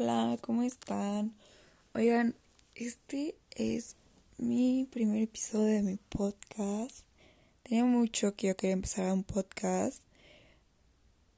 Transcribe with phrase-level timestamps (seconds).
[0.00, 1.34] Hola, ¿cómo están?
[1.92, 2.36] Oigan,
[2.76, 3.96] este es
[4.36, 7.04] mi primer episodio de mi podcast.
[7.64, 10.00] Tenía mucho que yo quería empezar un podcast.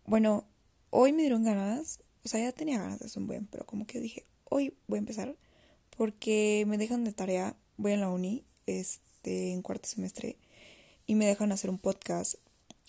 [0.05, 0.45] Bueno,
[0.91, 3.87] hoy me dieron ganas, o sea, ya tenía ganas de hacer un buen, pero como
[3.87, 5.35] que dije, hoy voy a empezar
[5.97, 10.37] porque me dejan de tarea, voy a la uni, este, en cuarto semestre,
[11.07, 12.35] y me dejan hacer un podcast.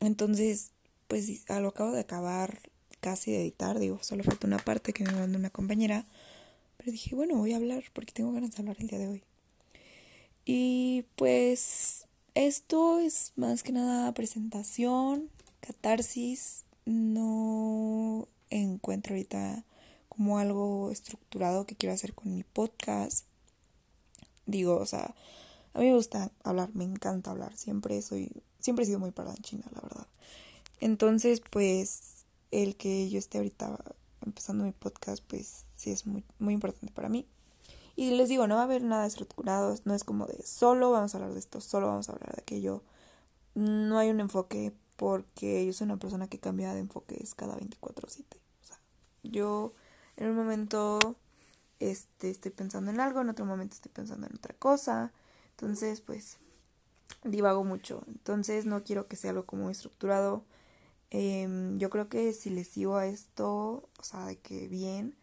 [0.02, 0.72] Entonces,
[1.08, 2.60] pues lo acabo de acabar
[3.02, 6.06] casi de editar, digo, solo falta una parte que me mandó una compañera,
[6.78, 9.24] pero dije, bueno, voy a hablar porque tengo ganas de hablar el día de hoy.
[10.46, 15.30] Y pues esto es más que nada presentación,
[15.60, 19.64] catarsis, no encuentro ahorita
[20.10, 23.26] como algo estructurado que quiero hacer con mi podcast.
[24.46, 25.16] Digo, o sea,
[25.74, 29.64] a mí me gusta hablar, me encanta hablar, siempre soy, siempre he sido muy China,
[29.74, 30.08] la verdad.
[30.80, 32.21] Entonces, pues
[32.52, 33.78] el que yo esté ahorita
[34.26, 37.26] empezando mi podcast, pues sí es muy, muy importante para mí.
[37.96, 41.14] Y les digo, no va a haber nada estructurado, no es como de solo vamos
[41.14, 42.84] a hablar de esto, solo vamos a hablar de aquello.
[43.56, 48.38] No hay un enfoque porque yo soy una persona que cambia de enfoques cada 24/7.
[48.64, 48.80] O sea,
[49.24, 49.74] yo
[50.18, 51.00] en un momento
[51.80, 55.12] este, estoy pensando en algo, en otro momento estoy pensando en otra cosa.
[55.52, 56.38] Entonces, pues,
[57.24, 58.04] divago mucho.
[58.08, 60.44] Entonces, no quiero que sea algo como estructurado
[61.12, 65.16] Em, yo creo que si les sigo a esto, o sea, de que bien,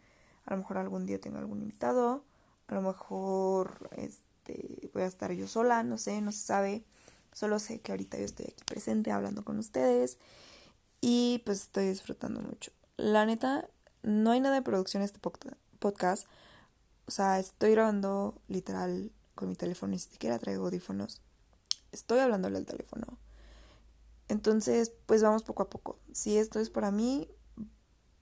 [0.45, 2.25] a lo mejor algún día tengo algún invitado,
[2.69, 6.85] a lo mejor este, voy a estar yo sola, no sé, no se sabe.
[7.33, 10.19] Solo sé que ahorita yo estoy aquí presente hablando con ustedes
[11.01, 12.73] y pues estoy disfrutando mucho.
[12.97, 13.69] La neta,
[14.03, 15.21] no hay nada de producción en este
[15.79, 16.27] podcast.
[17.07, 21.23] O sea, estoy grabando literal con mi teléfono, ni siquiera traigo audífonos.
[21.93, 23.19] Estoy hablándole al teléfono.
[24.29, 25.99] Entonces, pues vamos poco a poco.
[26.13, 27.29] Si esto es para mí,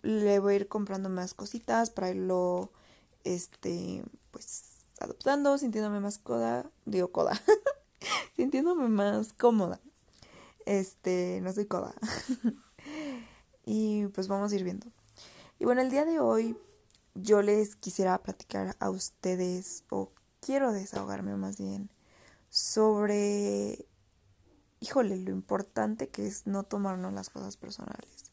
[0.02, 2.72] le voy a ir comprando más cositas para irlo,
[3.24, 7.40] este, pues adoptando, sintiéndome más coda, digo coda,
[8.36, 9.80] sintiéndome más cómoda.
[10.64, 11.94] Este, no soy coda.
[13.64, 14.86] y pues vamos a ir viendo.
[15.58, 16.56] Y bueno, el día de hoy
[17.14, 21.90] yo les quisiera platicar a ustedes, o quiero desahogarme más bien,
[22.50, 23.86] sobre
[24.80, 28.32] híjole, lo importante que es no tomarnos las cosas personales.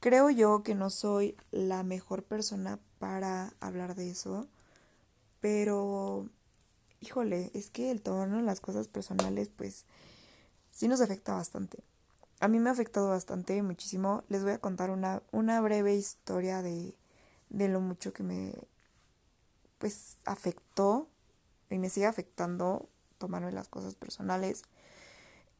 [0.00, 4.48] Creo yo que no soy la mejor persona para hablar de eso,
[5.40, 6.28] pero,
[7.00, 9.84] híjole, es que el tomarnos las cosas personales, pues,
[10.70, 11.82] sí nos afecta bastante.
[12.40, 14.24] A mí me ha afectado bastante, muchísimo.
[14.28, 16.96] Les voy a contar una, una breve historia de,
[17.50, 18.54] de lo mucho que me,
[19.78, 21.08] pues, afectó
[21.70, 24.62] y me sigue afectando tomarme las cosas personales.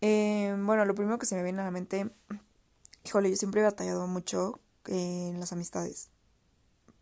[0.05, 2.11] Eh, bueno, lo primero que se me viene a la mente,
[3.05, 6.11] híjole, yo siempre he batallado mucho en las amistades.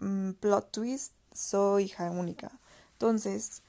[0.00, 2.60] Mm, plot twist, soy hija única.
[2.92, 3.62] Entonces,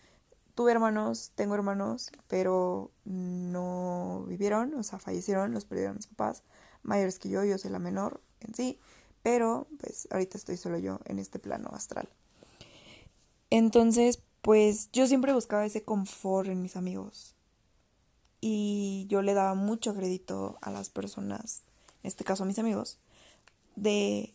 [0.53, 6.43] tuve hermanos, tengo hermanos, pero no vivieron, o sea, fallecieron, los perdieron mis papás,
[6.83, 8.79] mayores que yo, yo soy la menor en sí,
[9.23, 12.09] pero pues ahorita estoy solo yo en este plano astral.
[13.49, 17.35] Entonces, pues yo siempre buscaba ese confort en mis amigos
[18.41, 21.62] y yo le daba mucho crédito a las personas,
[22.03, 22.97] en este caso a mis amigos,
[23.75, 24.34] de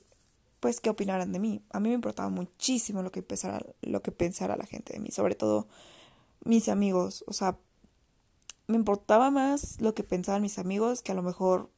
[0.61, 1.63] pues qué opinaran de mí.
[1.71, 5.11] A mí me importaba muchísimo lo que pensara, lo que pensara la gente de mí,
[5.11, 5.67] sobre todo
[6.45, 7.59] mis amigos, o sea,
[8.69, 11.71] me importaba más lo que pensaban mis amigos que a lo mejor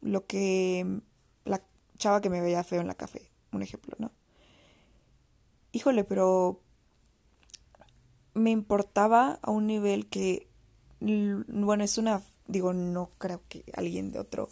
[0.00, 1.00] lo que
[1.44, 1.62] la
[1.96, 4.10] chava que me veía feo en la café, un ejemplo, ¿no?
[5.72, 6.60] Híjole, pero
[8.34, 10.48] me importaba a un nivel que
[11.48, 14.48] bueno, es una, digo, no creo que alguien de otro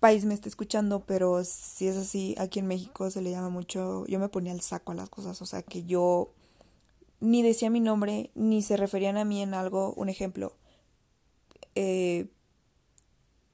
[0.00, 4.06] país me esté escuchando, pero si es así, aquí en México se le llama mucho,
[4.06, 6.30] yo me ponía el saco a las cosas, o sea, que yo
[7.20, 10.54] ni decía mi nombre, ni se referían a mí en algo, un ejemplo,
[11.74, 12.28] eh,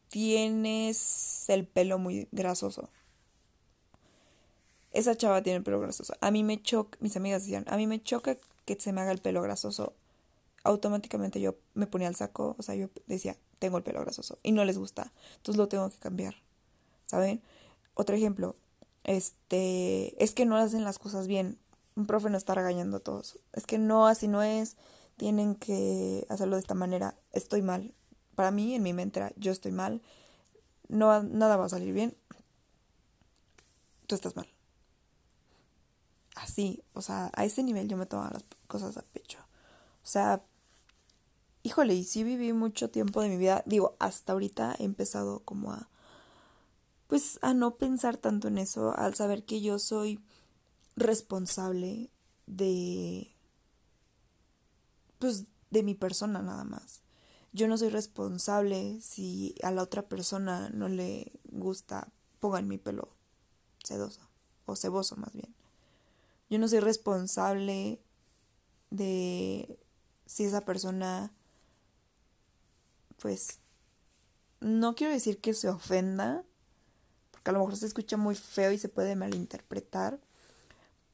[0.09, 2.91] tienes el pelo muy grasoso.
[4.93, 6.15] Esa chava tiene el pelo grasoso.
[6.21, 9.11] A mí me choca, mis amigas decían, a mí me choca que se me haga
[9.13, 9.95] el pelo grasoso
[10.65, 14.53] automáticamente yo me ponía el saco, o sea, yo decía, tengo el pelo grasoso y
[14.53, 16.35] no les gusta, entonces lo tengo que cambiar,
[17.07, 17.43] ¿saben?
[17.95, 18.57] Otro ejemplo,
[19.05, 21.59] este, es que no hacen las cosas bien,
[21.95, 24.77] un profe no está regañando a todos, es que no, así no es,
[25.17, 27.95] tienen que hacerlo de esta manera, estoy mal,
[28.35, 30.01] para mí en mi mente yo estoy mal,
[30.89, 32.17] no, nada va a salir bien,
[34.07, 34.49] tú estás mal.
[36.35, 39.39] Así, o sea, a ese nivel yo me tomaba las cosas a pecho.
[40.03, 40.43] O sea,
[41.65, 45.73] híjole, y sí viví mucho tiempo de mi vida, digo, hasta ahorita he empezado como
[45.73, 45.89] a,
[47.09, 50.21] pues, a no pensar tanto en eso, al saber que yo soy
[50.95, 52.11] responsable
[52.47, 53.31] de
[55.19, 57.01] pues de mi persona nada más.
[57.53, 62.09] Yo no soy responsable si a la otra persona no le gusta
[62.41, 63.09] pongan mi pelo
[63.83, 64.21] sedoso
[64.67, 65.55] o ceboso más bien.
[66.51, 68.01] Yo no soy responsable
[68.91, 69.79] de
[70.27, 71.33] si esa persona
[73.25, 73.59] pues
[74.61, 76.45] no quiero decir que se ofenda,
[77.31, 80.21] porque a lo mejor se escucha muy feo y se puede malinterpretar,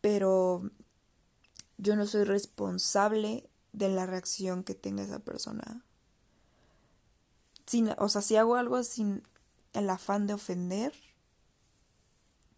[0.00, 0.68] pero
[1.78, 5.84] yo no soy responsable de la reacción que tenga esa persona.
[7.66, 9.22] Sin, o sea, si hago algo sin
[9.72, 10.92] el afán de ofender,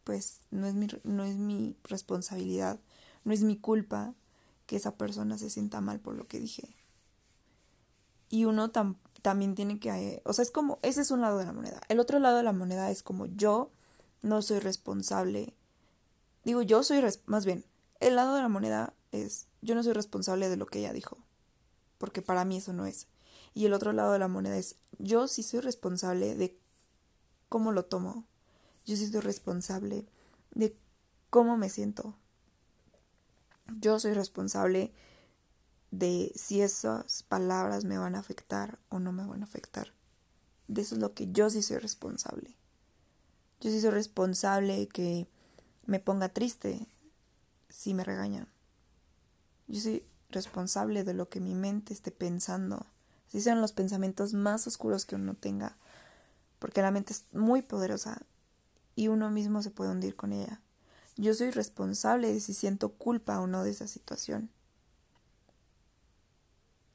[0.03, 2.81] pues no es mi, no es mi responsabilidad,
[3.25, 4.15] no es mi culpa
[4.65, 6.75] que esa persona se sienta mal por lo que dije.
[8.31, 8.71] Y uno
[9.23, 11.81] también tiene que, o sea, es como, ese es un lado de la moneda.
[11.89, 13.71] El otro lado de la moneda es como yo
[14.21, 15.55] no soy responsable.
[16.45, 17.65] Digo, yo soy, más bien,
[18.01, 21.19] el lado de la moneda es yo no soy responsable de lo que ella dijo,
[21.99, 23.07] porque para mí eso no es.
[23.55, 26.59] Y el otro lado de la moneda es yo sí soy responsable de
[27.49, 28.25] cómo lo tomo.
[28.85, 30.07] Yo sí soy responsable
[30.55, 30.77] de
[31.31, 32.17] cómo me siento.
[33.79, 34.93] Yo soy responsable
[35.93, 39.93] de si esas palabras me van a afectar o no me van a afectar.
[40.67, 42.57] De eso es lo que yo sí soy responsable.
[43.61, 45.29] Yo sí soy responsable que
[45.85, 46.89] me ponga triste
[47.69, 48.49] si me regañan.
[49.69, 52.87] Yo soy responsable de lo que mi mente esté pensando.
[53.29, 55.77] Si sean los pensamientos más oscuros que uno tenga.
[56.59, 58.23] Porque la mente es muy poderosa
[58.97, 60.63] y uno mismo se puede hundir con ella.
[61.17, 64.51] Yo soy responsable de si siento culpa o no de esa situación.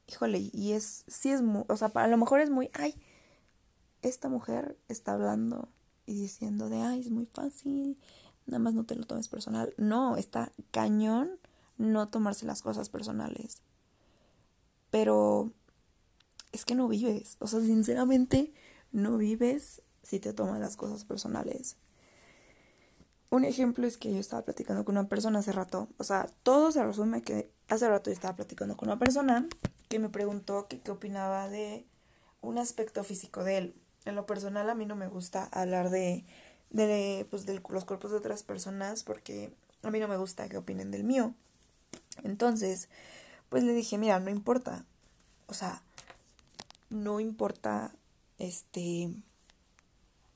[0.07, 2.95] Híjole, y es, sí es muy, o sea, a lo mejor es muy, ay,
[4.01, 5.69] esta mujer está hablando
[6.05, 7.97] y diciendo de, ay, es muy fácil,
[8.45, 9.73] nada más no te lo tomes personal.
[9.77, 11.31] No, está cañón
[11.77, 13.61] no tomarse las cosas personales.
[14.89, 15.51] Pero
[16.51, 17.37] es que no vives.
[17.39, 18.53] O sea, sinceramente,
[18.91, 21.75] no vives si te tomas las cosas personales.
[23.29, 25.89] Un ejemplo es que yo estaba platicando con una persona hace rato.
[25.97, 29.47] O sea, todo se resume que hace rato yo estaba platicando con una persona
[29.87, 31.85] que me preguntó qué opinaba de
[32.41, 33.75] un aspecto físico de él.
[34.05, 36.25] En lo personal a mí no me gusta hablar de,
[36.69, 39.53] de, pues, de los cuerpos de otras personas porque
[39.83, 41.33] a mí no me gusta que opinen del mío.
[42.23, 42.89] Entonces,
[43.49, 44.85] pues le dije, mira, no importa.
[45.47, 45.81] O sea,
[46.89, 47.91] no importa
[48.37, 49.11] este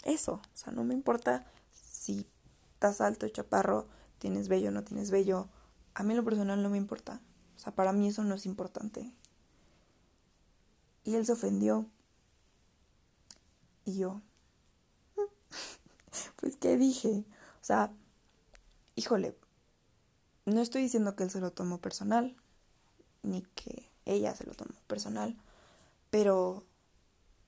[0.03, 2.25] eso, o sea, no me importa si
[2.73, 3.87] estás alto, chaparro,
[4.17, 5.47] tienes vello, no tienes vello.
[5.93, 7.21] A mí lo personal no me importa.
[7.55, 9.11] O sea, para mí eso no es importante.
[11.03, 11.85] Y él se ofendió.
[13.85, 14.21] Y yo,
[16.37, 17.25] pues, ¿qué dije?
[17.61, 17.91] O sea,
[18.95, 19.35] híjole,
[20.45, 22.35] no estoy diciendo que él se lo tomó personal,
[23.23, 25.37] ni que ella se lo tomó personal,
[26.11, 26.65] pero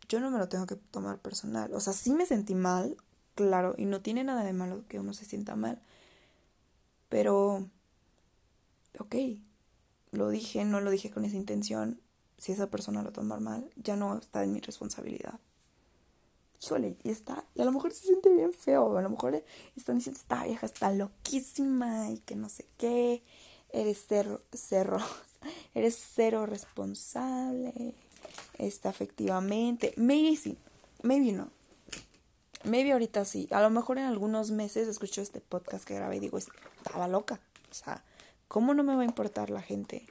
[0.09, 1.73] yo no me lo tengo que tomar personal.
[1.73, 2.97] O sea, sí me sentí mal,
[3.35, 5.81] claro, y no tiene nada de malo que uno se sienta mal,
[7.09, 7.69] pero,
[8.99, 9.15] ok,
[10.11, 11.99] lo dije, no lo dije con esa intención.
[12.43, 15.39] Si esa persona lo toma mal, ya no está en mi responsabilidad
[16.61, 19.41] híjole, y está, y a lo mejor se siente bien feo, a lo mejor
[19.77, 23.23] están diciendo, esta vieja está loquísima y que no sé qué,
[23.69, 24.97] eres cero, cero,
[25.73, 27.95] eres cero responsable,
[28.57, 30.57] está efectivamente, maybe sí,
[31.01, 31.47] maybe no,
[32.65, 36.19] maybe ahorita sí, a lo mejor en algunos meses escucho este podcast que grabé y
[36.19, 37.39] digo, estaba loca,
[37.71, 38.03] o sea,
[38.49, 40.05] ¿cómo no me va a importar la gente?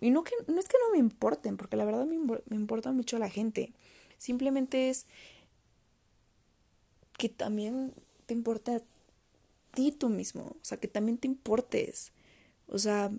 [0.00, 2.92] Y no, que, no es que no me importen, porque la verdad me, me importa
[2.92, 3.72] mucho la gente.
[4.18, 5.06] Simplemente es
[7.18, 7.92] que también
[8.26, 8.82] te importe a
[9.74, 12.12] ti tú mismo, o sea, que también te importes,
[12.66, 13.12] o sea,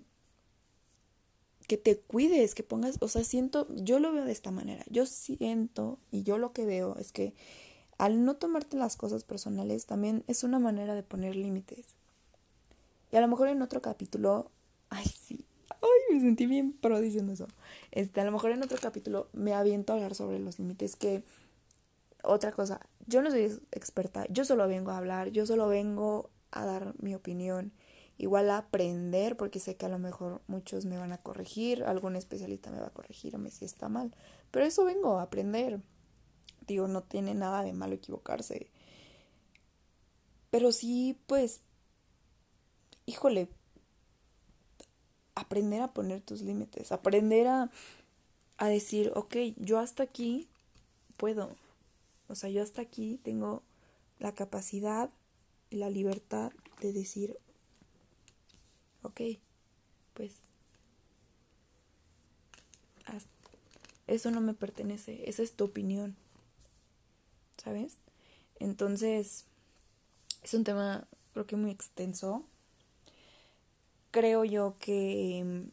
[1.68, 5.06] que te cuides, que pongas, o sea, siento, yo lo veo de esta manera, yo
[5.06, 7.34] siento y yo lo que veo es que
[7.98, 11.86] al no tomarte las cosas personales también es una manera de poner límites.
[13.12, 14.50] Y a lo mejor en otro capítulo,
[14.88, 15.44] ay sí,
[15.82, 17.48] ay, me sentí bien pro diciendo eso.
[17.90, 21.22] Este, a lo mejor en otro capítulo me aviento a hablar sobre los límites que
[22.22, 26.64] otra cosa, yo no soy experta, yo solo vengo a hablar, yo solo vengo a
[26.64, 27.72] dar mi opinión,
[28.16, 32.14] igual a aprender, porque sé que a lo mejor muchos me van a corregir, algún
[32.14, 34.14] especialista me va a corregir o me si está mal,
[34.50, 35.80] pero eso vengo a aprender.
[36.66, 38.70] Digo, no tiene nada de malo equivocarse.
[40.50, 41.62] Pero sí, pues,
[43.06, 43.48] híjole,
[45.34, 47.70] aprender a poner tus límites, aprender a,
[48.58, 50.48] a decir, ok, yo hasta aquí
[51.16, 51.50] puedo,
[52.28, 53.62] o sea, yo hasta aquí tengo
[54.18, 55.10] la capacidad
[55.70, 57.38] y la libertad de decir,
[59.02, 59.20] ok,
[60.14, 60.32] pues
[64.06, 66.16] eso no me pertenece, esa es tu opinión,
[67.62, 67.96] ¿sabes?
[68.58, 69.46] Entonces,
[70.42, 72.44] es un tema creo que muy extenso.
[74.12, 75.64] Creo yo que,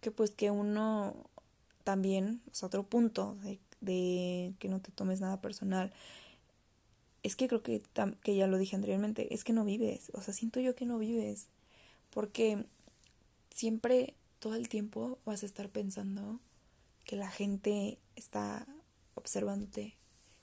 [0.00, 1.14] que pues que uno
[1.84, 5.92] también, es otro punto de, de que no te tomes nada personal,
[7.22, 7.82] es que creo que,
[8.22, 10.98] que ya lo dije anteriormente, es que no vives, o sea, siento yo que no
[10.98, 11.48] vives,
[12.10, 12.66] porque
[13.50, 16.40] siempre, todo el tiempo vas a estar pensando
[17.04, 18.66] que la gente está
[19.14, 19.94] observándote,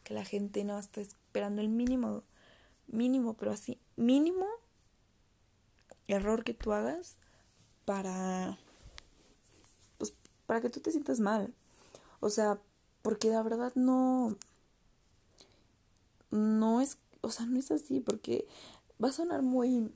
[0.03, 2.23] que la gente no está esperando el mínimo,
[2.87, 4.47] mínimo, pero así, mínimo
[6.07, 7.17] error que tú hagas
[7.85, 8.57] para,
[9.97, 10.13] pues,
[10.45, 11.53] para que tú te sientas mal.
[12.19, 12.59] O sea,
[13.01, 14.37] porque la verdad no,
[16.29, 18.47] no es, o sea, no es así, porque
[19.03, 19.91] va a sonar muy,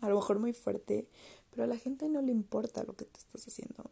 [0.00, 1.08] a lo mejor muy fuerte,
[1.50, 3.90] pero a la gente no le importa lo que te estás haciendo.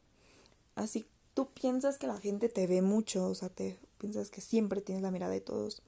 [0.75, 4.81] Así tú piensas que la gente te ve mucho, o sea, te piensas que siempre
[4.81, 5.83] tienes la mirada de todos.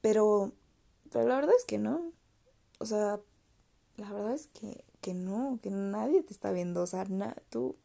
[0.00, 0.52] Pero,
[1.10, 2.12] pero la verdad es que no.
[2.78, 3.20] O sea,
[3.96, 6.82] la verdad es que, que no, que nadie te está viendo.
[6.82, 7.06] O sea,
[7.50, 7.76] tú,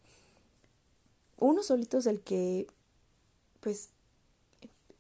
[1.38, 2.68] uno solito es el que,
[3.60, 3.90] pues,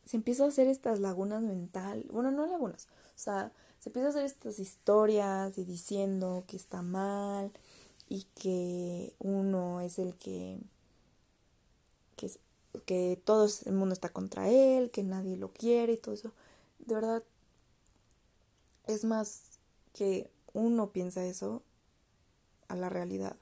[0.05, 2.05] se empieza a hacer estas lagunas mental.
[2.11, 2.87] Bueno, no lagunas.
[3.15, 7.51] O sea, se empieza a hacer estas historias y diciendo que está mal
[8.09, 10.59] y que uno es el que
[12.15, 12.31] que,
[12.85, 16.33] que todo el mundo está contra él, que nadie lo quiere y todo eso.
[16.79, 17.23] De verdad,
[18.87, 19.43] es más
[19.93, 21.61] que uno piensa eso
[22.67, 23.35] a la realidad.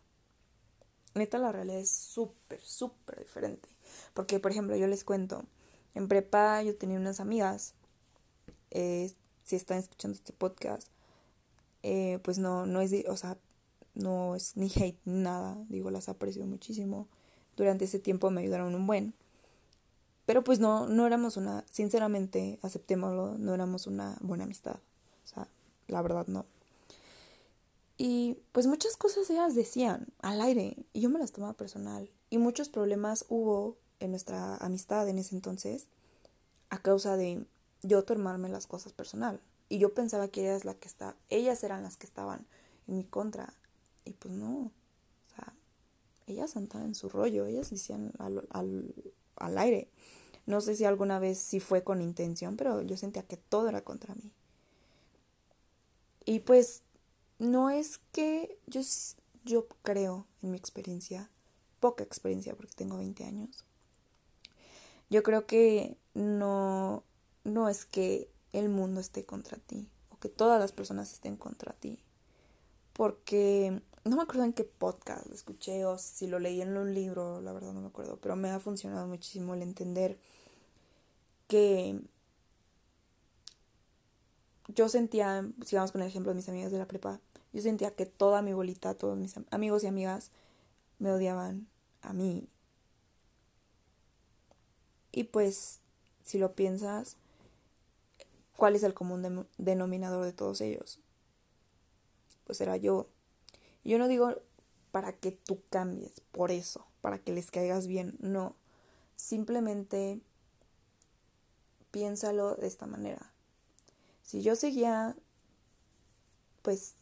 [1.14, 3.70] Neta, la realidad es súper, súper diferente.
[4.14, 5.44] Porque, por ejemplo, yo les cuento,
[5.94, 7.74] en prepa yo tenía unas amigas,
[8.72, 9.12] eh,
[9.44, 10.90] si están escuchando este podcast,
[11.84, 13.38] eh, pues no, no es, o sea,
[13.94, 17.08] no es ni hate ni nada, digo, las aprecio muchísimo
[17.56, 19.14] durante ese tiempo me ayudaron un buen.
[20.26, 24.78] Pero pues no, no éramos una, sinceramente, aceptémoslo, no éramos una buena amistad.
[25.24, 25.48] O sea,
[25.88, 26.46] la verdad no.
[27.98, 32.10] Y pues muchas cosas ellas decían al aire y yo me las tomaba personal.
[32.30, 35.88] Y muchos problemas hubo en nuestra amistad en ese entonces
[36.70, 37.46] a causa de
[37.84, 39.40] yo tomarme las cosas personal.
[39.70, 42.46] Y yo pensaba que ellas, la que está, ellas eran las que estaban
[42.88, 43.54] en mi contra.
[44.04, 44.72] Y pues no
[46.28, 48.94] ellas andaban en su rollo, ellas decían al, al,
[49.36, 49.90] al aire.
[50.46, 53.82] No sé si alguna vez sí fue con intención, pero yo sentía que todo era
[53.82, 54.32] contra mí.
[56.26, 56.82] Y pues
[57.40, 58.82] no es que yo,
[59.44, 61.30] yo creo en mi experiencia,
[61.80, 63.66] poca experiencia porque tengo 20 años.
[65.10, 67.04] Yo creo que no,
[67.44, 71.74] no es que el mundo esté contra ti o que todas las personas estén contra
[71.74, 72.00] ti.
[72.94, 76.94] Porque no me acuerdo en qué podcast lo escuché o si lo leí en un
[76.94, 80.18] libro, la verdad no me acuerdo, pero me ha funcionado muchísimo el entender
[81.48, 82.00] que
[84.68, 87.20] yo sentía, sigamos con el ejemplo de mis amigas de la prepa,
[87.54, 90.32] yo sentía que toda mi bolita, todos mis amigos y amigas
[91.00, 91.68] me odiaban
[92.02, 92.48] a mí.
[95.12, 95.80] Y pues,
[96.24, 97.16] si lo piensas,
[98.58, 101.00] ¿cuál es el común denominador de todos ellos?
[102.44, 103.08] Pues era yo.
[103.84, 104.36] Yo no digo
[104.92, 108.56] para que tú cambies, por eso, para que les caigas bien, no.
[109.16, 110.20] Simplemente
[111.92, 113.32] piénsalo de esta manera.
[114.26, 115.16] Si yo seguía,
[116.64, 116.96] pues,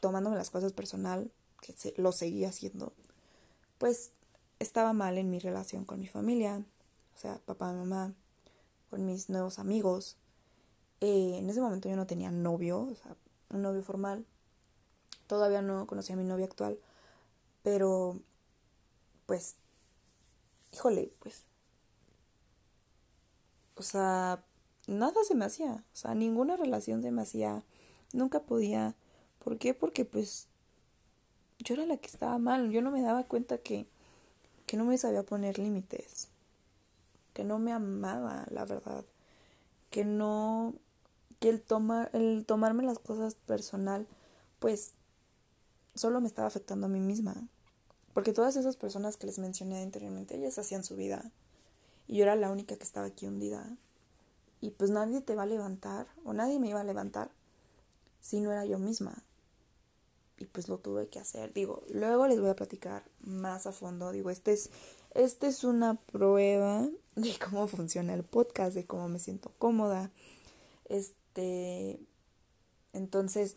[0.00, 2.92] tomándome las cosas personal, que lo seguía haciendo,
[3.78, 4.12] pues
[4.58, 6.62] estaba mal en mi relación con mi familia,
[7.14, 8.14] o sea, papá, mamá,
[8.90, 10.18] con mis nuevos amigos.
[11.00, 13.16] Eh, en ese momento yo no tenía novio, o sea,
[13.50, 14.26] un novio formal.
[15.26, 16.78] Todavía no conocía a mi novia actual,
[17.62, 18.20] pero
[19.24, 19.56] pues,
[20.72, 21.44] híjole, pues,
[23.76, 24.44] o sea,
[24.86, 27.62] nada se me hacía, o sea, ninguna relación se me hacía,
[28.12, 28.94] nunca podía.
[29.42, 29.74] ¿Por qué?
[29.74, 30.48] Porque pues
[31.58, 33.86] yo era la que estaba mal, yo no me daba cuenta que,
[34.66, 36.28] que no me sabía poner límites,
[37.32, 39.04] que no me amaba, la verdad,
[39.90, 40.74] que no,
[41.38, 44.06] que el, tomar, el tomarme las cosas personal,
[44.58, 44.92] pues
[45.94, 47.34] solo me estaba afectando a mí misma.
[48.12, 51.30] Porque todas esas personas que les mencioné anteriormente, ellas hacían su vida.
[52.08, 53.76] Y yo era la única que estaba aquí hundida.
[54.66, 57.30] Y pues nadie te va a levantar, o nadie me iba a levantar,
[58.20, 59.22] si no era yo misma.
[60.38, 61.52] Y pues lo tuve que hacer.
[61.52, 64.10] Digo, luego les voy a platicar más a fondo.
[64.10, 64.70] Digo, este es,
[65.14, 70.10] este es una prueba de cómo funciona el podcast, de cómo me siento cómoda.
[70.86, 72.00] Este,
[72.92, 73.54] entonces,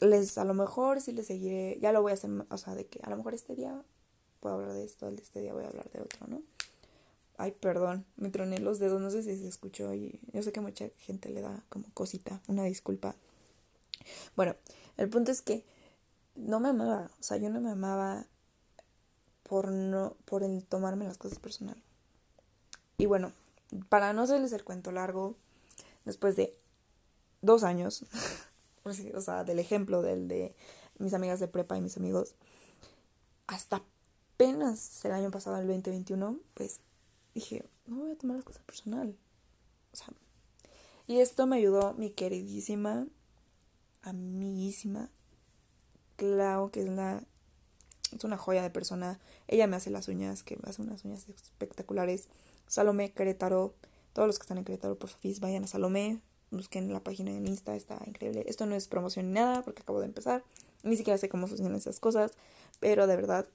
[0.00, 2.84] les, a lo mejor sí les seguiré, ya lo voy a hacer, o sea, de
[2.84, 3.82] que a lo mejor este día
[4.40, 6.42] puedo hablar de esto, este día voy a hablar de otro, ¿no?
[7.42, 10.60] Ay, perdón, me troné los dedos, no sé si se escuchó y yo sé que
[10.60, 13.16] mucha gente le da como cosita, una disculpa.
[14.36, 14.54] Bueno,
[14.96, 15.64] el punto es que
[16.36, 18.26] no me amaba, o sea, yo no me amaba
[19.42, 21.82] por no, por el tomarme las cosas personal.
[22.96, 23.32] Y bueno,
[23.88, 25.34] para no hacerles el cuento largo,
[26.04, 26.56] después de
[27.40, 28.04] dos años,
[28.84, 30.54] o sea, del ejemplo del de
[31.00, 32.36] mis amigas de prepa y mis amigos,
[33.48, 33.82] hasta
[34.34, 36.78] apenas el año pasado, el 2021, pues
[37.34, 39.16] dije, no voy a tomar las cosas personal.
[39.92, 40.08] O sea,
[41.06, 43.06] y esto me ayudó mi queridísima,
[44.02, 45.10] amiguísima,
[46.16, 47.24] Clau, que es la
[48.16, 49.18] es una joya de persona.
[49.48, 52.28] Ella me hace las uñas, que me hace unas uñas espectaculares.
[52.66, 53.74] Salomé Querétaro,
[54.12, 56.20] todos los que están en Querétaro, por favor, vayan a Salomé,
[56.50, 58.44] busquen la página en Insta, está increíble.
[58.46, 60.44] Esto no es promoción ni nada, porque acabo de empezar.
[60.82, 62.32] Ni siquiera sé cómo funcionan esas cosas,
[62.80, 63.46] pero de verdad,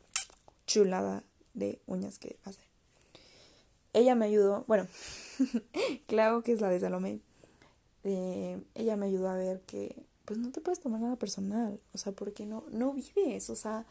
[0.65, 2.66] chulada de uñas que hace.
[3.97, 4.87] Ella me ayudó, bueno,
[6.07, 7.19] claro que es la de Salomé.
[8.03, 11.97] Eh, ella me ayudó a ver que, pues no te puedes tomar nada personal, o
[11.97, 13.87] sea, porque no, no vives, o sea,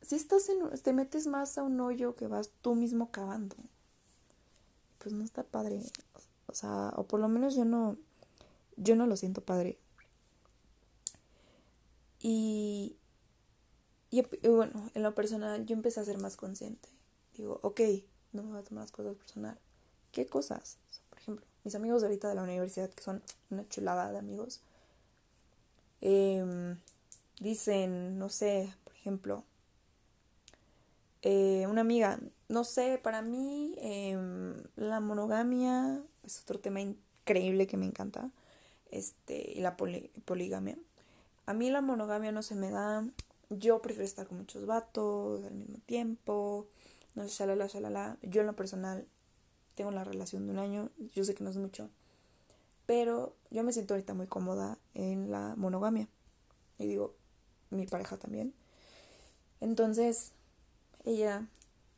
[0.00, 3.54] si estás en, te metes más a un hoyo que vas tú mismo cavando,
[4.98, 5.82] pues no está padre.
[6.46, 7.98] O sea, o por lo menos yo no,
[8.78, 9.78] yo no lo siento padre.
[12.18, 12.96] Y,
[14.10, 16.88] y, bueno, en lo personal yo empecé a ser más consciente.
[17.36, 17.80] Digo, ok,
[18.32, 19.58] no me voy a tomar las cosas personal.
[20.12, 20.78] ¿Qué cosas?
[21.10, 24.60] por ejemplo, mis amigos de ahorita de la universidad, que son una chulada de amigos,
[26.00, 26.78] em,
[27.40, 29.44] dicen, no sé, por ejemplo,
[31.22, 37.76] eh, una amiga, no sé, para mí em, la monogamia es otro tema increíble que
[37.76, 38.30] me encanta,
[38.90, 40.78] este, y la poligamia.
[41.46, 43.04] A mí la monogamia no se me da,
[43.50, 46.68] yo prefiero estar con muchos vatos al mismo tiempo,
[47.16, 48.18] no sé, shalala, shalala.
[48.22, 49.08] Yo en lo personal
[49.74, 51.90] tengo la relación de un año, yo sé que no es mucho,
[52.86, 56.08] pero yo me siento ahorita muy cómoda en la monogamia.
[56.78, 57.14] Y digo,
[57.70, 58.54] mi pareja también.
[59.60, 60.32] Entonces,
[61.04, 61.48] ella,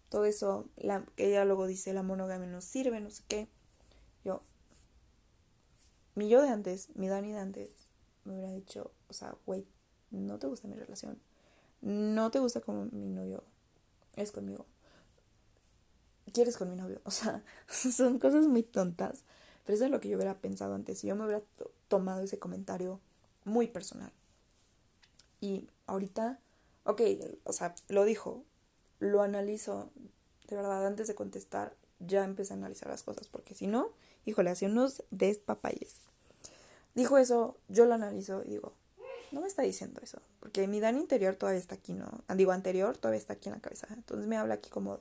[0.08, 3.48] todo eso, la, ella luego dice la monogamia no sirve, no sé qué.
[4.24, 4.40] Yo,
[6.14, 7.70] mi yo de antes, mi Dani de antes,
[8.24, 9.66] me hubiera dicho, o sea, güey,
[10.10, 11.18] no te gusta mi relación,
[11.80, 13.42] no te gusta como mi novio
[14.16, 14.66] es conmigo,
[16.30, 19.20] quieres con mi novio, o sea, son cosas muy tontas,
[19.64, 21.42] pero eso es lo que yo hubiera pensado antes, si yo me hubiera
[21.88, 23.00] tomado ese comentario
[23.44, 24.12] muy personal.
[25.40, 26.38] Y ahorita,
[26.84, 27.00] ok,
[27.44, 28.44] o sea, lo dijo,
[28.98, 29.90] lo analizo,
[30.48, 33.90] de verdad, antes de contestar, ya empecé a analizar las cosas, porque si no,
[34.24, 35.94] híjole, hacía unos despapayes.
[36.94, 38.72] Dijo eso, yo lo analizo y digo,
[39.30, 42.24] no me está diciendo eso, porque mi Dani interior todavía está aquí, ¿no?
[42.34, 43.86] Digo, anterior todavía está aquí en la cabeza.
[43.90, 44.98] Entonces me habla aquí como,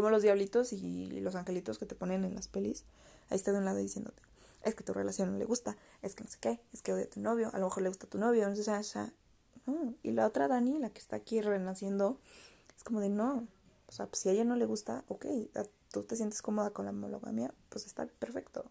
[0.00, 2.84] como los diablitos y los angelitos que te ponen en las pelis.
[3.30, 4.22] Ahí está de un lado diciéndote,
[4.62, 7.04] es que tu relación no le gusta, es que no sé qué, es que odia
[7.04, 9.12] a tu novio, a lo mejor le gusta a tu novio, no sé, o sea,
[9.66, 9.94] no.
[10.02, 12.18] Y la otra Dani, la que está aquí renaciendo,
[12.76, 13.46] es como de no.
[13.88, 15.26] O sea, pues, si a ella no le gusta, ok,
[15.90, 18.64] tú te sientes cómoda con la monogamia, pues está perfecto.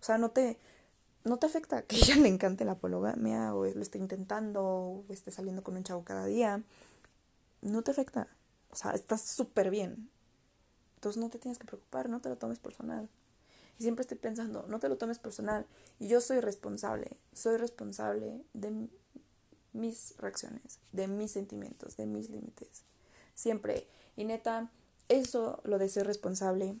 [0.00, 0.58] O sea, no te,
[1.24, 5.30] no te afecta que ella le encante la poligamia o lo esté intentando o esté
[5.30, 6.62] saliendo con un chavo cada día.
[7.62, 8.28] No te afecta.
[8.70, 10.10] O sea, estás súper bien.
[10.96, 13.08] Entonces no te tienes que preocupar, no te lo tomes personal.
[13.78, 15.66] Y siempre estoy pensando, no te lo tomes personal.
[16.00, 18.88] Y yo soy responsable, soy responsable de
[19.72, 22.82] mis reacciones, de mis sentimientos, de mis límites
[23.36, 23.86] siempre.
[24.16, 24.68] Y neta,
[25.08, 26.74] eso, lo de ser responsable,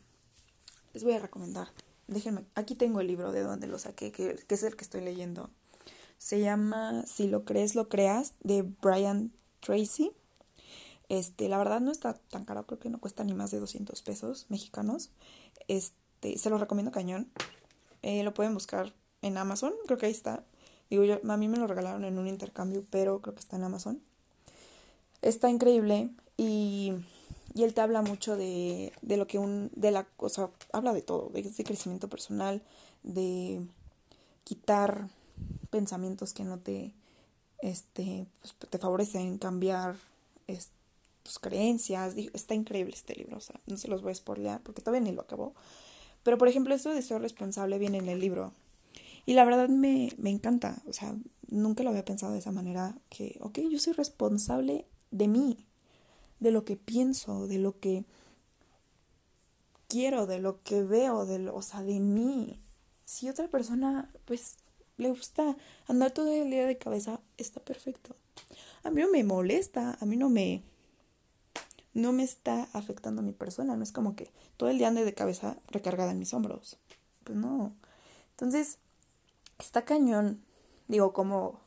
[0.92, 1.68] les voy a recomendar.
[2.08, 5.50] Déjenme, aquí tengo el libro de donde lo saqué, que, es el que estoy leyendo.
[6.18, 10.10] Se llama Si lo crees, lo creas, de Brian Tracy.
[11.08, 14.02] Este, la verdad no está tan caro, creo que no cuesta ni más de 200
[14.02, 15.10] pesos mexicanos.
[15.68, 17.30] Este, se lo recomiendo cañón.
[18.02, 18.92] Eh, lo pueden buscar
[19.22, 20.44] en Amazon, creo que ahí está.
[20.90, 23.64] Digo, yo, a mí me lo regalaron en un intercambio, pero creo que está en
[23.64, 24.00] Amazon.
[25.22, 26.10] Está increíble.
[26.36, 26.92] Y,
[27.54, 31.02] y él te habla mucho de, de lo que un, de la cosa, habla de
[31.02, 32.62] todo, de, crecimiento personal,
[33.02, 33.66] de
[34.44, 35.08] quitar
[35.70, 36.92] pensamientos que no te,
[37.60, 39.96] este, pues, te favorecen, cambiar
[41.26, 42.14] tus creencias.
[42.32, 45.14] Está increíble este libro, o sea, no se los voy a spoilear porque todavía ni
[45.14, 45.54] lo acabó.
[46.22, 48.52] Pero, por ejemplo, eso de ser responsable viene en el libro.
[49.26, 51.14] Y la verdad me, me encanta, o sea,
[51.48, 55.66] nunca lo había pensado de esa manera, que, ok, yo soy responsable de mí,
[56.38, 58.04] de lo que pienso, de lo que
[59.88, 62.60] quiero, de lo que veo, de lo, o sea, de mí.
[63.04, 64.56] Si otra persona, pues,
[64.96, 65.56] le gusta
[65.88, 68.14] andar todo el día de cabeza, está perfecto.
[68.84, 70.62] A mí no me molesta, a mí no me
[71.96, 75.06] no me está afectando a mi persona, no es como que todo el día ande
[75.06, 76.76] de cabeza recargada en mis hombros.
[77.24, 77.72] Pues no.
[78.32, 78.76] Entonces,
[79.58, 80.42] está cañón,
[80.88, 81.58] digo, como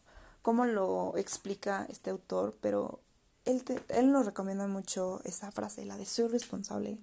[0.43, 2.99] cómo lo explica este autor, pero
[3.45, 6.99] él, él nos recomienda mucho esa frase, la de soy responsable.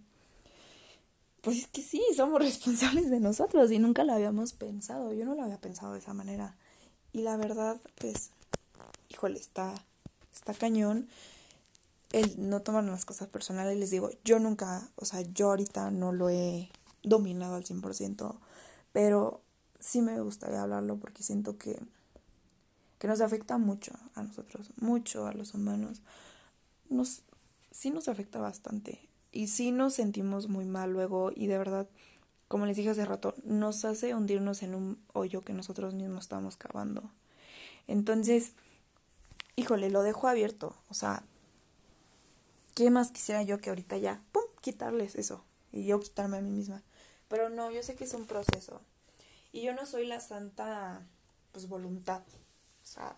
[1.41, 5.13] Pues es que sí, somos responsables de nosotros y nunca lo habíamos pensado.
[5.13, 6.55] Yo no lo había pensado de esa manera.
[7.13, 8.31] Y la verdad, pues,
[9.09, 9.75] híjole, está,
[10.33, 11.09] está cañón
[12.17, 13.79] el no tomar las cosas personales.
[13.79, 16.71] Les digo, yo nunca, o sea, yo ahorita no lo he
[17.03, 18.37] dominado al 100%,
[18.93, 19.43] pero
[19.79, 21.79] sí me gustaría hablarlo porque siento que,
[22.99, 26.01] que nos afecta mucho a nosotros, mucho a los humanos.
[26.89, 27.21] Nos,
[27.71, 31.87] sí nos afecta bastante y sí nos sentimos muy mal luego y de verdad,
[32.49, 36.57] como les dije hace rato, nos hace hundirnos en un hoyo que nosotros mismos estamos
[36.57, 37.11] cavando.
[37.89, 38.53] Entonces,
[39.55, 41.23] híjole, lo dejo abierto, o sea,
[42.77, 46.51] ¿qué más quisiera yo que ahorita ya, pum, quitarles eso y yo quitarme a mí
[46.51, 46.83] misma?
[47.27, 48.83] Pero no, yo sé que es un proceso.
[49.51, 51.01] Y yo no soy la santa,
[51.53, 52.21] pues, voluntad.
[52.85, 53.17] O sea,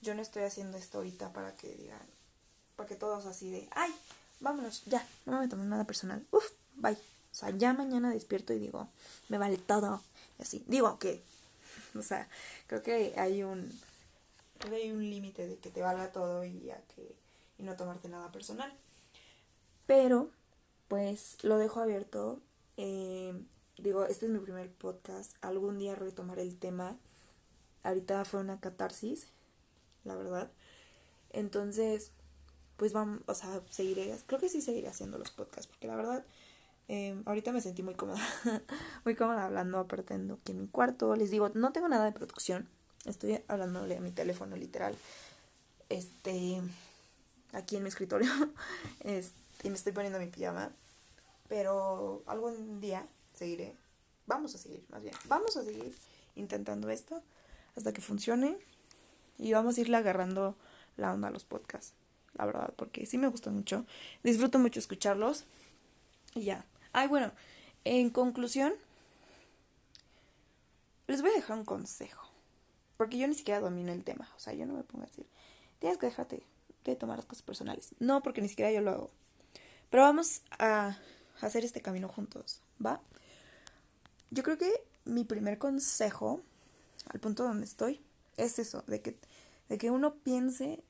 [0.00, 2.00] yo no estoy haciendo esto ahorita para que digan,
[2.76, 3.94] para que todos así de, ay,
[4.40, 6.94] vámonos, ya, no me tomo nada personal, uf, bye.
[6.94, 8.88] O sea, ya mañana despierto y digo,
[9.28, 10.02] me vale todo.
[10.38, 11.22] Y así, digo que,
[11.98, 12.26] o sea,
[12.68, 13.70] creo que hay un,
[14.72, 17.14] hay un límite de que te valga todo y ya que,
[17.58, 18.72] y no tomarte nada personal.
[19.86, 20.30] Pero,
[20.88, 22.40] pues, lo dejo abierto.
[22.76, 23.34] Eh,
[23.78, 25.36] digo, este es mi primer podcast.
[25.42, 26.96] Algún día retomaré el tema.
[27.82, 29.28] Ahorita fue una catarsis,
[30.04, 30.50] la verdad.
[31.32, 32.12] Entonces,
[32.76, 36.24] pues vamos, o sea, seguiré, creo que sí seguiré haciendo los podcasts, porque la verdad,
[36.88, 38.20] eh, ahorita me sentí muy cómoda,
[39.04, 41.14] muy cómoda hablando, apretando aquí en mi cuarto.
[41.16, 42.68] Les digo, no tengo nada de producción,
[43.04, 44.96] estoy hablándole a mi teléfono literal,
[45.88, 46.60] este,
[47.52, 48.30] aquí en mi escritorio,
[49.00, 50.70] este, y me estoy poniendo mi pijama,
[51.48, 53.76] pero algún día seguiré,
[54.26, 55.96] vamos a seguir, más bien, vamos a seguir
[56.36, 57.20] intentando esto
[57.76, 58.56] hasta que funcione
[59.38, 60.56] y vamos a irle agarrando
[60.96, 61.94] la onda a los podcasts
[62.34, 63.86] la verdad, porque sí me gustó mucho.
[64.22, 65.44] Disfruto mucho escucharlos.
[66.34, 66.66] Y ya.
[66.92, 67.32] Ay, bueno,
[67.84, 68.74] en conclusión,
[71.06, 72.28] les voy a dejar un consejo.
[72.96, 74.28] Porque yo ni siquiera domino el tema.
[74.36, 75.26] O sea, yo no me pongo a decir,
[75.78, 76.44] tienes que dejarte
[76.84, 77.94] de tomar las cosas personales.
[77.98, 79.10] No, porque ni siquiera yo lo hago.
[79.94, 80.98] Pero vamos a
[81.40, 83.00] hacer este camino juntos, ¿va?
[84.32, 84.72] Yo creo que
[85.04, 86.42] mi primer consejo,
[87.06, 88.00] al punto donde estoy,
[88.36, 89.16] es eso, de que,
[89.68, 90.82] de que uno piense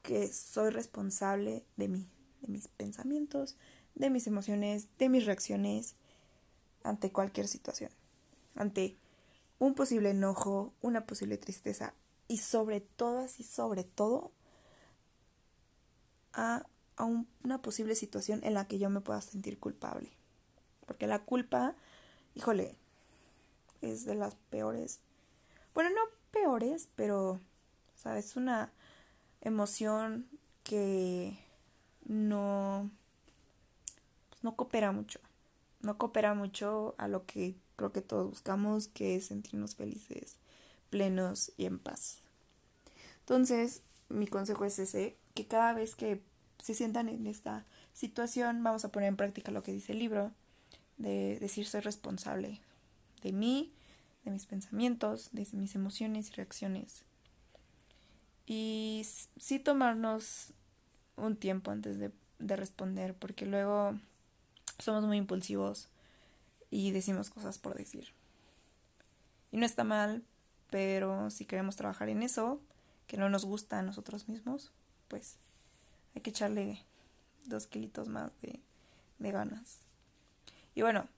[0.00, 2.08] que soy responsable de mí,
[2.40, 3.56] de mis pensamientos,
[3.94, 5.94] de mis emociones, de mis reacciones
[6.82, 7.90] ante cualquier situación,
[8.56, 8.96] ante
[9.58, 11.92] un posible enojo, una posible tristeza
[12.26, 14.32] y sobre todo, así sobre todo,
[16.32, 16.64] a,
[16.96, 20.12] a una posible situación en la que yo me pueda sentir culpable.
[20.86, 21.74] Porque la culpa,
[22.34, 22.76] híjole,
[23.80, 25.00] es de las peores,
[25.74, 27.40] bueno, no peores, pero,
[27.96, 28.26] ¿sabes?
[28.26, 28.72] Es una
[29.40, 30.28] emoción
[30.62, 31.38] que
[32.04, 32.90] no,
[34.30, 35.20] pues, no coopera mucho.
[35.80, 40.36] No coopera mucho a lo que creo que todos buscamos, que es sentirnos felices,
[40.90, 42.20] plenos y en paz.
[43.20, 46.22] Entonces, mi consejo es ese, que cada vez que
[46.64, 50.32] se sientan en esta situación, vamos a poner en práctica lo que dice el libro,
[50.96, 52.60] de decir soy responsable
[53.22, 53.72] de mí,
[54.24, 57.04] de mis pensamientos, de mis emociones y reacciones
[58.46, 59.06] y
[59.38, 60.52] sí tomarnos
[61.16, 63.98] un tiempo antes de, de responder, porque luego
[64.78, 65.88] somos muy impulsivos
[66.70, 68.08] y decimos cosas por decir.
[69.50, 70.22] Y no está mal,
[70.70, 72.60] pero si queremos trabajar en eso,
[73.06, 74.72] que no nos gusta a nosotros mismos,
[75.08, 75.36] pues
[76.14, 76.80] hay que echarle
[77.46, 78.60] dos kilitos más de,
[79.18, 79.78] ganas.
[80.74, 81.08] Y bueno,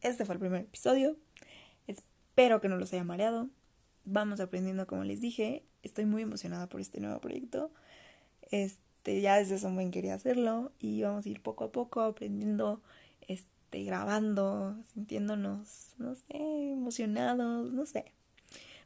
[0.00, 1.16] este fue el primer episodio.
[1.86, 3.48] Espero que no los haya mareado.
[4.04, 7.70] Vamos aprendiendo como les dije estoy muy emocionada por este nuevo proyecto.
[8.50, 12.82] Este, ya desde eso buen quería hacerlo y vamos a ir poco a poco aprendiendo,
[13.28, 16.36] este, grabando, sintiéndonos, no sé,
[16.72, 18.12] emocionados, no sé.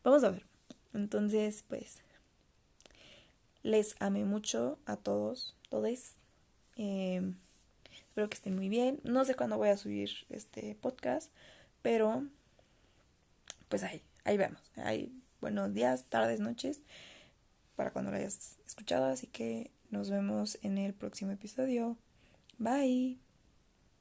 [0.03, 0.45] Vamos a ver.
[0.93, 2.03] Entonces, pues,
[3.65, 6.15] les amé mucho a todos, todos.
[6.77, 7.35] Em,
[7.93, 9.01] espero que estén muy bien.
[9.03, 11.33] No sé cuándo voy a subir este podcast,
[11.83, 12.25] pero
[13.69, 14.61] pues ahí, ahí vemos.
[14.77, 16.81] Ahí buenos días, tardes, noches,
[17.75, 19.07] para cuando lo hayas escuchado.
[19.07, 21.97] Así que nos vemos en el próximo episodio.
[22.59, 23.24] Bye.